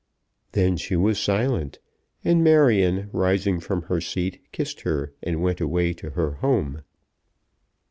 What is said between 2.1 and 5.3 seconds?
and Marion rising from her seat kissed her,